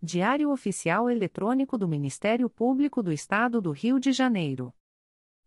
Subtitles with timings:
[0.00, 4.72] Diário Oficial Eletrônico do Ministério Público do Estado do Rio de Janeiro.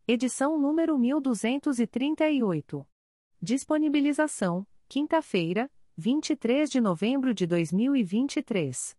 [0.05, 2.85] Edição número 1238.
[3.41, 8.97] Disponibilização: quinta-feira, 23 de novembro de 2023.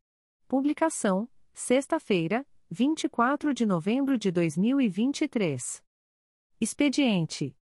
[0.48, 5.84] Publicação: sexta-feira, 24 de novembro de 2023.
[6.58, 7.54] Expediente: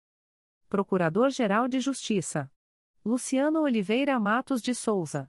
[0.68, 2.48] Procurador-Geral de Justiça
[3.04, 5.28] Luciano Oliveira Matos de Souza.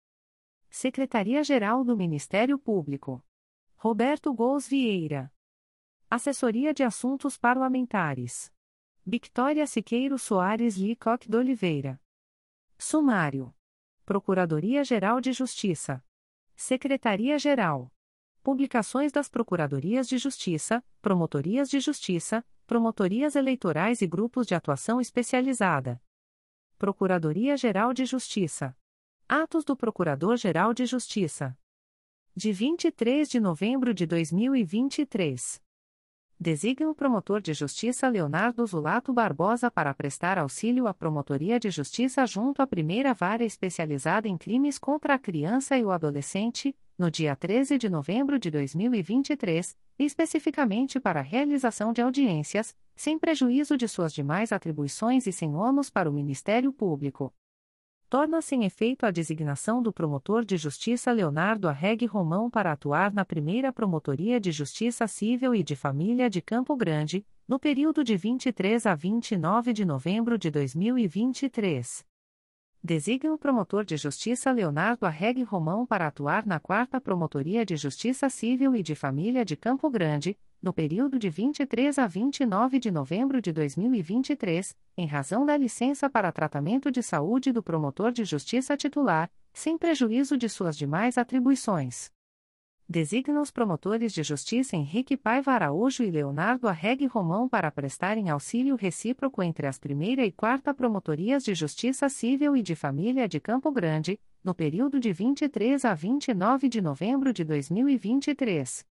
[0.73, 3.21] Secretaria-Geral do Ministério Público.
[3.75, 5.29] Roberto Gous Vieira.
[6.09, 8.53] Assessoria de Assuntos Parlamentares.
[9.05, 12.01] Victoria Siqueiro Soares Licoque de Oliveira.
[12.77, 13.53] Sumário.
[14.05, 16.01] Procuradoria-Geral de Justiça.
[16.55, 17.91] Secretaria-Geral.
[18.41, 26.01] Publicações das Procuradorias de Justiça, Promotorias de Justiça, Promotorias Eleitorais e Grupos de Atuação Especializada.
[26.77, 28.73] Procuradoria-Geral de Justiça.
[29.33, 31.57] Atos do Procurador-Geral de Justiça.
[32.35, 35.61] De 23 de novembro de 2023.
[36.37, 42.25] Designa o promotor de justiça Leonardo Zulato Barbosa para prestar auxílio à Promotoria de Justiça
[42.25, 47.33] junto à primeira vara especializada em crimes contra a criança e o adolescente, no dia
[47.33, 54.13] 13 de novembro de 2023, especificamente para a realização de audiências, sem prejuízo de suas
[54.13, 57.33] demais atribuições e sem ônus para o Ministério Público
[58.11, 63.23] torna-se em efeito a designação do promotor de justiça Leonardo Arregue Romão para atuar na
[63.23, 68.85] primeira Promotoria de Justiça Civil e de Família de Campo Grande, no período de 23
[68.85, 72.05] a 29 de novembro de 2023.
[72.83, 78.29] Designa o promotor de justiça Leonardo Arregue Romão para atuar na quarta Promotoria de Justiça
[78.29, 83.41] Civil e de Família de Campo Grande, no período de 23 a 29 de novembro
[83.41, 89.31] de 2023, em razão da licença para tratamento de saúde do promotor de justiça titular,
[89.51, 92.11] sem prejuízo de suas demais atribuições.
[92.87, 98.75] Designa os promotores de justiça Henrique Paiva Araújo e Leonardo Arregue Romão para prestarem auxílio
[98.75, 103.71] recíproco entre as primeira e quarta promotorias de justiça civil e de família de Campo
[103.71, 108.90] Grande, no período de 23 a 29 de novembro de 2023.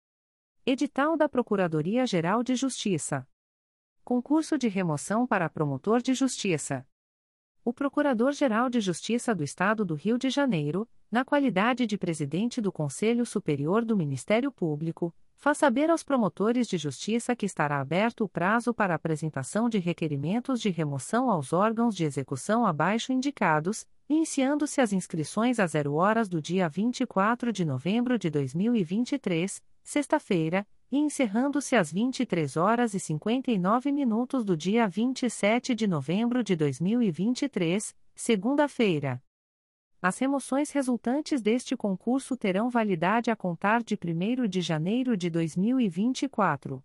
[0.67, 3.29] Edital da Procuradoria-Geral de Justiça.
[4.03, 6.89] Concurso de remoção para promotor de justiça.
[7.63, 12.73] O Procurador-Geral de Justiça do Estado do Rio de Janeiro, na qualidade de presidente do
[12.73, 15.15] Conselho Superior do Ministério Público,
[15.45, 20.59] faz saber aos promotores de justiça que estará aberto o prazo para apresentação de requerimentos
[20.59, 26.41] de remoção aos órgãos de execução abaixo indicados, iniciando-se as inscrições a zero horas do
[26.41, 34.47] dia 24 de novembro de 2023 sexta-feira, e encerrando-se às 23 horas e 59 minutos
[34.47, 39.23] do dia 27 de novembro de 2023, segunda-feira.
[40.07, 46.85] As remoções resultantes deste concurso terão validade a contar de 1 de janeiro de 2024.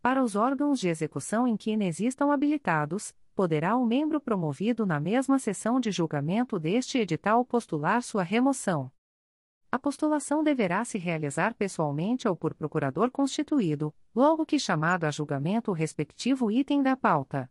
[0.00, 5.40] Para os órgãos de execução em que inexistam habilitados, poderá o membro promovido na mesma
[5.40, 8.92] sessão de julgamento deste edital postular sua remoção.
[9.72, 15.72] A postulação deverá se realizar pessoalmente ou por procurador constituído, logo que chamado a julgamento
[15.72, 17.50] o respectivo item da pauta.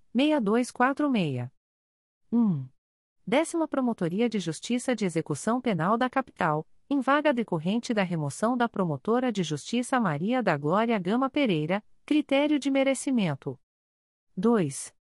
[0.15, 1.51] 2510-6246.
[2.31, 2.67] 1.
[3.27, 8.67] Décima Promotoria de Justiça de Execução Penal da Capital, em vaga decorrente da remoção da
[8.67, 13.59] promotora de justiça Maria da Glória Gama Pereira, critério de merecimento.
[14.35, 14.93] 2.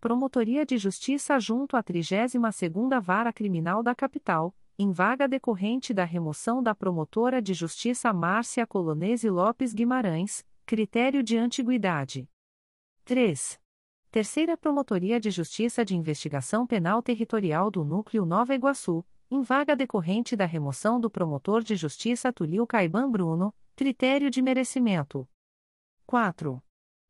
[0.00, 6.62] Promotoria de Justiça junto à 32ª Vara Criminal da Capital, em vaga decorrente da remoção
[6.62, 12.28] da promotora de justiça Márcia Colonese Lopes Guimarães, critério de antiguidade.
[13.04, 13.60] 3.
[14.10, 20.36] Terceira Promotoria de Justiça de Investigação Penal Territorial do Núcleo Nova Iguaçu, em vaga decorrente
[20.36, 25.28] da remoção do promotor de justiça Tulio Caiban Bruno, critério de merecimento.
[26.06, 26.62] 4.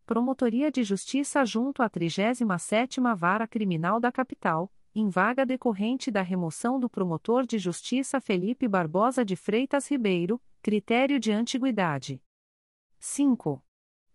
[0.07, 6.81] Promotoria de Justiça junto à 37ª Vara Criminal da Capital, em vaga decorrente da remoção
[6.81, 12.23] do promotor de justiça Felipe Barbosa de Freitas Ribeiro, critério de antiguidade.
[12.99, 13.63] 5.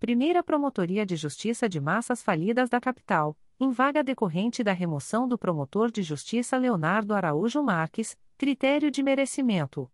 [0.02, 5.38] Primeira Promotoria de Justiça de Massas Falidas da Capital, em vaga decorrente da remoção do
[5.38, 9.88] promotor de justiça Leonardo Araújo Marques, critério de merecimento.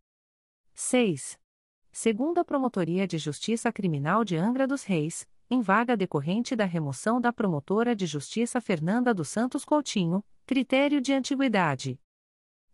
[0.74, 1.38] 6.
[1.92, 7.34] Segunda Promotoria de Justiça Criminal de Angra dos Reis, em vaga decorrente da remoção da
[7.34, 12.00] promotora de justiça Fernanda dos Santos Coutinho, critério de antiguidade.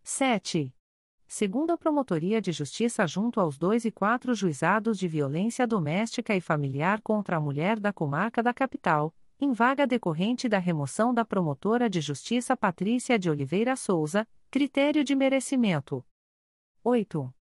[0.03, 0.71] 7.
[1.35, 7.01] Segunda Promotoria de Justiça junto aos dois e quatro juizados de violência doméstica e familiar
[7.01, 12.01] contra a mulher da comarca da capital, em vaga decorrente da remoção da promotora de
[12.01, 16.05] justiça Patrícia de Oliveira Souza, critério de merecimento.
[16.83, 17.33] 8.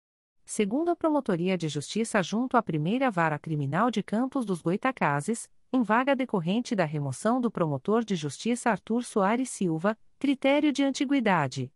[0.45, 6.15] Segunda Promotoria de Justiça junto à Primeira Vara Criminal de Campos dos Goitacazes, em vaga
[6.15, 11.69] decorrente da remoção do promotor de justiça Arthur Soares Silva, critério de antiguidade.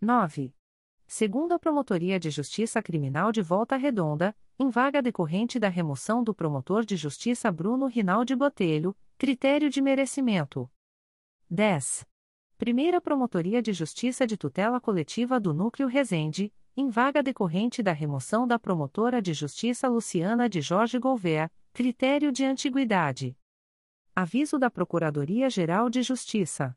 [0.00, 0.54] 9
[1.12, 6.32] segundo a Promotoria de Justiça Criminal de Volta Redonda, em vaga decorrente da remoção do
[6.32, 10.70] promotor de justiça Bruno Rinaldi Botelho, critério de merecimento.
[11.50, 12.06] 10.
[12.56, 18.46] Primeira Promotoria de Justiça de Tutela Coletiva do Núcleo Resende, em vaga decorrente da remoção
[18.46, 23.36] da promotora de justiça Luciana de Jorge Gouveia, critério de antiguidade.
[24.16, 26.74] Aviso da Procuradoria-Geral de Justiça.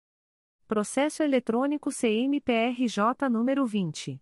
[0.67, 4.21] Processo eletrônico CMPRJ número 20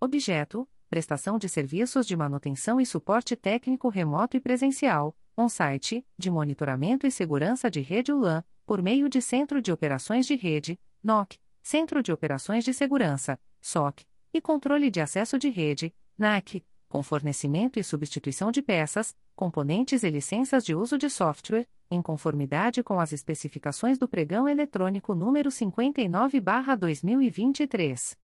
[0.00, 7.06] Objeto: prestação de serviços de manutenção e suporte técnico remoto e presencial, on-site, de monitoramento
[7.06, 12.02] e segurança de rede ULAN, por meio de Centro de Operações de Rede, NOC, Centro
[12.02, 17.84] de Operações de Segurança, SOC, e Controle de Acesso de Rede, NAC, com fornecimento e
[17.84, 23.96] substituição de peças, componentes e licenças de uso de software, em conformidade com as especificações
[23.98, 28.18] do pregão eletrônico número 59/2023.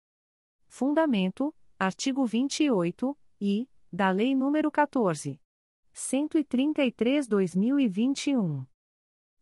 [0.67, 5.39] Fundamento: artigo 28 e da Lei nº 14.
[5.93, 8.65] 133/2021.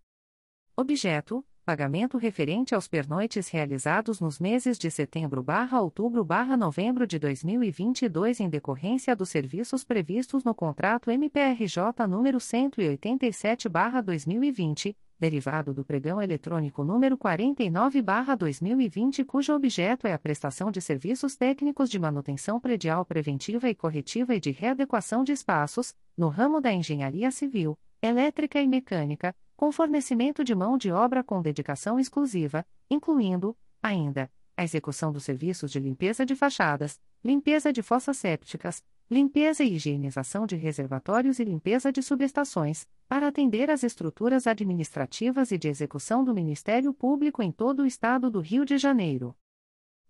[0.78, 7.18] Objeto: pagamento referente aos pernoites realizados nos meses de setembro barra outubro barra novembro de
[7.18, 15.84] 2022 em decorrência dos serviços previstos no contrato MPRJ número 187 barra 2020, derivado do
[15.84, 21.98] pregão eletrônico número 49 barra 2020 cujo objeto é a prestação de serviços técnicos de
[21.98, 27.76] manutenção predial preventiva e corretiva e de readequação de espaços, no ramo da engenharia civil,
[28.04, 34.64] elétrica e mecânica, com fornecimento de mão de obra com dedicação exclusiva, incluindo, ainda, a
[34.64, 40.56] execução dos serviços de limpeza de fachadas, limpeza de fossas sépticas, limpeza e higienização de
[40.56, 46.94] reservatórios e limpeza de subestações, para atender às estruturas administrativas e de execução do Ministério
[46.94, 49.36] Público em todo o Estado do Rio de Janeiro.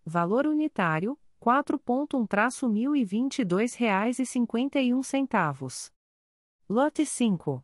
[0.06, 5.94] Valor unitário: R$ 4.1-1.022,51 reais.
[6.67, 7.63] Lote 5.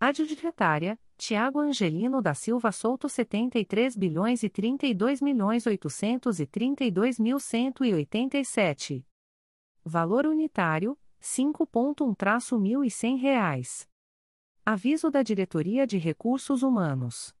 [0.00, 9.06] Adjudicatária: Tiago Angelino da Silva Souto 73 bilhões e 32 milhões 832 mil 187.
[9.84, 13.86] Valor unitário: R$ 5.1-1.100 reais.
[14.66, 17.36] Aviso da Diretoria de Recursos Humanos.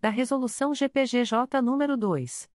[0.00, 2.48] da Resolução GPGJ nº 2.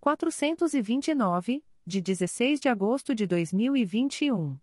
[0.00, 4.58] 429, de 16 de agosto de 2021.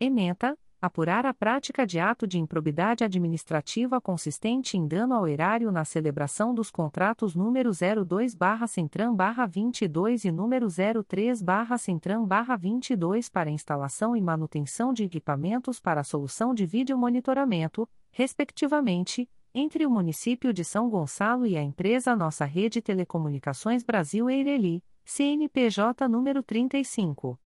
[0.00, 5.84] Ementa: apurar a prática de ato de improbidade administrativa consistente em dano ao erário na
[5.84, 16.04] celebração dos contratos número 02/Centram/22 e número 03/Centram/22 para instalação e manutenção de equipamentos para
[16.04, 22.44] solução de vídeo monitoramento, respectivamente, entre o município de São Gonçalo e a empresa Nossa
[22.44, 27.38] Rede Telecomunicações Brasil Eireli, CNPJ número 35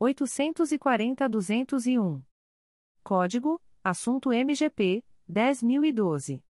[0.00, 2.20] 840-201.
[3.04, 6.42] Código: assunto MGP 10012.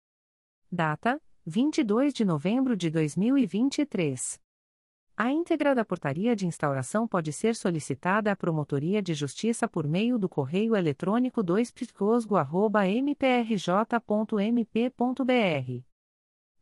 [0.72, 4.40] Data: 22 de novembro de 2023.
[5.16, 10.18] A íntegra da portaria de instauração pode ser solicitada à Promotoria de Justiça por meio
[10.18, 11.74] do correio eletrônico 2
[13.04, 15.89] mprj.mp.br.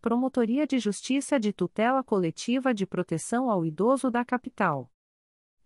[0.01, 4.89] Promotoria de Justiça de Tutela Coletiva de Proteção ao Idoso da Capital.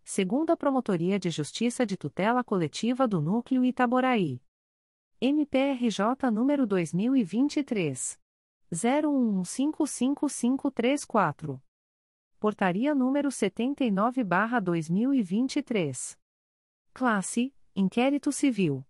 [0.03, 4.39] Segundo a Promotoria de Justiça de Tutela Coletiva do Núcleo Itaboraí.
[5.21, 8.19] MPRJ número 2023.
[8.73, 11.61] 01155534.
[12.37, 16.17] Portaria número 79-2023.
[16.93, 18.85] Classe Inquérito Civil.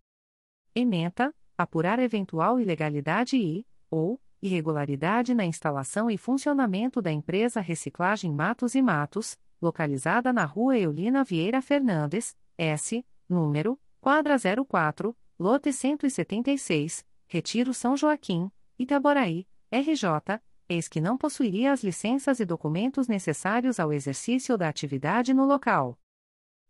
[0.73, 8.73] Ementa, apurar eventual ilegalidade e, ou, irregularidade na instalação e funcionamento da empresa Reciclagem Matos
[8.73, 14.35] e Matos, localizada na Rua Eulina Vieira Fernandes, S, número, quadra
[14.67, 22.45] 04, lote 176, Retiro São Joaquim, Itaboraí, RJ, eis que não possuiria as licenças e
[22.45, 25.97] documentos necessários ao exercício da atividade no local.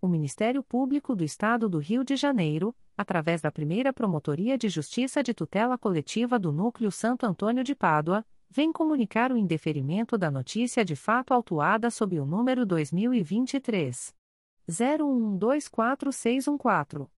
[0.00, 5.22] O Ministério Público do Estado do Rio de Janeiro, através da primeira Promotoria de Justiça
[5.22, 10.82] de Tutela Coletiva do Núcleo Santo Antônio de Pádua, vem comunicar o indeferimento da notícia
[10.84, 14.16] de fato autuada sob o número 2023
[14.68, 17.17] 01124614.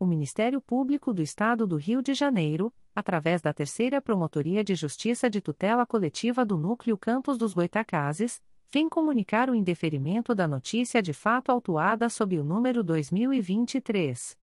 [0.00, 5.28] O Ministério Público do Estado do Rio de Janeiro, através da Terceira Promotoria de Justiça
[5.28, 8.40] de Tutela Coletiva do Núcleo Campos dos Goitacazes,
[8.72, 14.38] vem comunicar o indeferimento da notícia de fato autuada sob o número 2023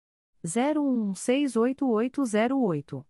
[0.46, 3.06] 01168808.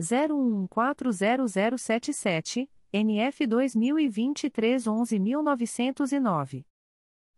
[0.00, 6.66] 01140077, NF 2023 11909.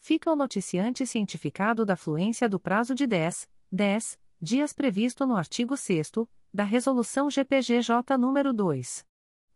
[0.00, 5.76] Fica o noticiante cientificado da fluência do prazo de 10, 10 dias previsto no artigo
[5.76, 6.12] 6
[6.54, 9.07] da Resolução GPGJ nº 2.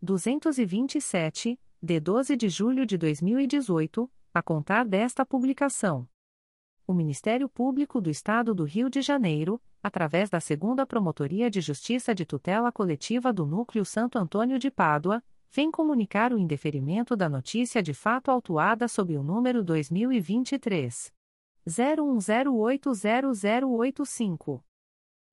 [0.05, 6.09] 227, de 12 de julho de 2018, a contar desta publicação.
[6.85, 12.13] O Ministério Público do Estado do Rio de Janeiro, através da Segunda Promotoria de Justiça
[12.13, 15.23] de Tutela Coletiva do Núcleo Santo Antônio de Pádua,
[15.53, 21.13] vem comunicar o indeferimento da notícia de fato autuada sob o número 2023
[21.65, 24.65] 01080085.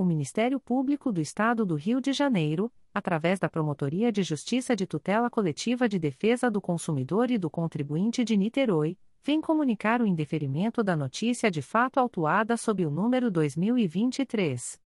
[0.00, 4.86] O Ministério Público do Estado do Rio de Janeiro, através da Promotoria de Justiça de
[4.86, 10.84] Tutela Coletiva de Defesa do Consumidor e do Contribuinte de Niterói, vem comunicar o indeferimento
[10.84, 14.80] da notícia de fato autuada sob o número 2023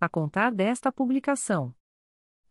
[0.00, 1.74] a contar desta publicação.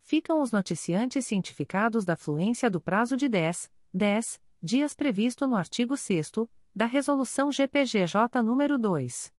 [0.00, 5.94] Ficam os noticiantes cientificados da fluência do prazo de 10, 10 dias previsto no artigo
[5.94, 6.32] 6
[6.74, 9.32] da Resolução GPGJ nº 2.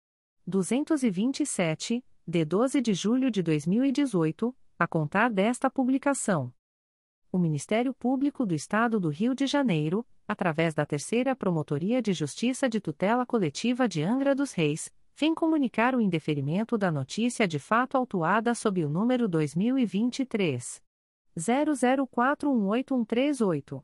[0.45, 6.53] 227, de 12 de julho de 2018, a contar desta publicação
[7.33, 12.69] o Ministério Público do Estado do Rio de Janeiro, através da Terceira Promotoria de Justiça
[12.69, 17.97] de Tutela Coletiva de Angra dos Reis, vem comunicar o indeferimento da notícia de fato
[17.97, 20.79] autuada sob o número 2023
[21.35, 23.83] 00418138.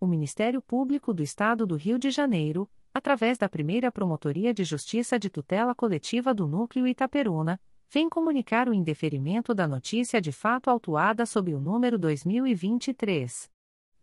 [0.00, 5.18] o Ministério Público do Estado do Rio de Janeiro, através da primeira Promotoria de Justiça
[5.18, 11.26] de Tutela Coletiva do Núcleo Itaperuna, vem comunicar o indeferimento da notícia de fato autuada
[11.26, 13.50] sob o número 2023.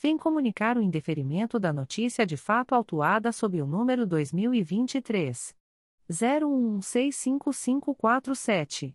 [0.00, 5.56] vem comunicar o indeferimento da notícia de fato autuada sob o número 2023
[6.08, 8.94] 01165547.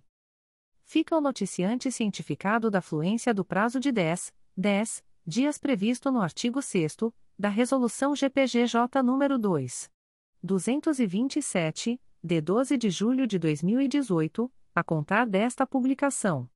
[0.83, 6.61] Fica o noticiante cientificado da fluência do prazo de 10, 10 dias previsto no artigo
[6.61, 6.97] 6
[7.37, 9.91] da Resolução GPGJ nº 2.
[10.43, 16.49] 227, de 12 de julho de 2018, a contar desta publicação.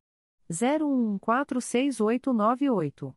[0.51, 3.15] 01146898.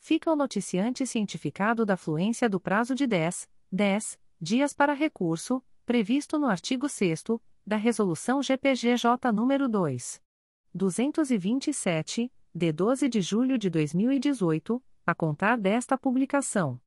[0.00, 6.38] fica o noticiante cientificado da fluência do prazo de 10, 10 dias para recurso, previsto
[6.38, 7.24] no artigo 6
[7.64, 10.22] da Resolução GPGJ nº 2.
[10.72, 16.80] 227, de 12 de julho de 2018, a contar desta publicação.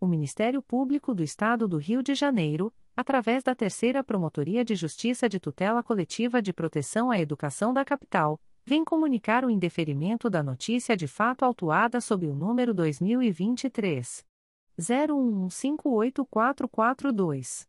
[0.00, 5.28] O Ministério Público do Estado do Rio de Janeiro, através da Terceira Promotoria de Justiça
[5.28, 10.96] de Tutela Coletiva de Proteção à Educação da Capital, vem comunicar o indeferimento da notícia
[10.96, 14.24] de fato autuada sob o número 2023
[14.78, 17.68] 01158442.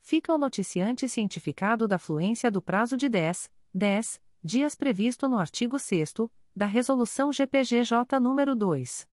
[0.03, 5.79] fica o noticiante cientificado da fluência do prazo de 10, 10 dias previsto no artigo
[5.79, 6.14] 6
[6.55, 9.09] da Resolução GPGJ nº 2.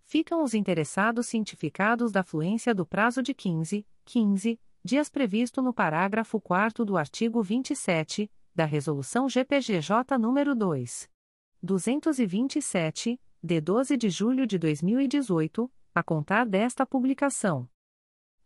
[0.04, 6.38] Ficam os interessados cientificados da fluência do prazo de 15, 15 dias previsto no parágrafo
[6.38, 11.08] 4 do artigo 27 da Resolução GPGJ nº 2.
[11.62, 17.68] 227, de 12 de julho de 2018, a contar desta publicação.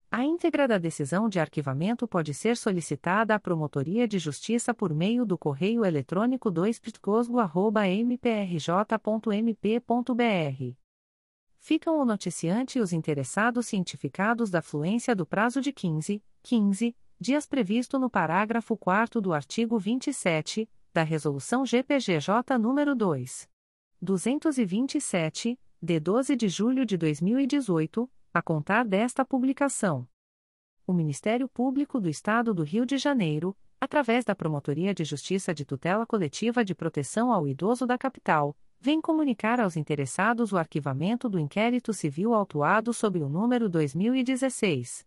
[0.09, 5.25] a íntegra da decisão de arquivamento pode ser solicitada à Promotoria de Justiça por meio
[5.25, 6.81] do correio eletrônico 2
[7.99, 10.75] mprj.mp.br.
[11.59, 17.47] Ficam o noticiante e os interessados cientificados da fluência do prazo de 15, 15 dias
[17.47, 23.49] previsto no parágrafo 4 do artigo 27 da Resolução GPGJ nº 2.
[23.99, 30.07] 227, de 12 de julho de 2018 a contar desta publicação.
[30.85, 35.65] O Ministério Público do Estado do Rio de Janeiro, através da Promotoria de Justiça de
[35.65, 41.39] Tutela Coletiva de Proteção ao Idoso da Capital, vem comunicar aos interessados o arquivamento do
[41.39, 45.06] inquérito civil autuado sob o número 2016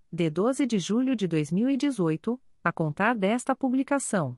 [0.13, 4.37] de 12 de julho de 2018 a contar desta publicação.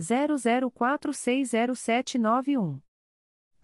[0.00, 2.80] 00460791.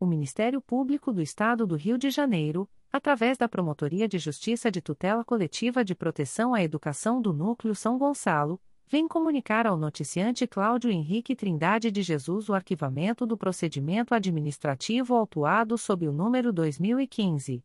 [0.00, 4.80] O Ministério Público do Estado do Rio de Janeiro, através da Promotoria de Justiça de
[4.80, 10.88] Tutela Coletiva de Proteção à Educação do Núcleo São Gonçalo, vem comunicar ao noticiante Cláudio
[10.88, 17.64] Henrique Trindade de Jesus o arquivamento do procedimento administrativo autuado sob o número 2015